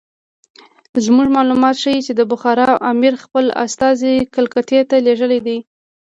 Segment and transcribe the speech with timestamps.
[1.05, 5.57] زموږ معلومات ښیي چې د بخارا امیر خپل استازي کلکتې ته لېږلي دي.